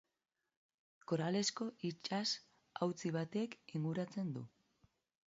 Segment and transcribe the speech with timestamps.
[1.11, 2.29] Koralezko itsas
[2.85, 4.43] hautsi batek inguratzen du.